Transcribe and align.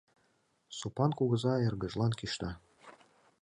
—Сопан 0.77 1.11
кугыза 1.17 1.53
эргыжлан 1.67 2.11
кӱшта. 2.19 2.51